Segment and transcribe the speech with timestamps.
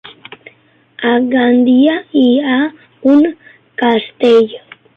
[1.09, 2.57] A Gandia hi ha
[3.15, 3.23] un
[3.85, 4.53] castell?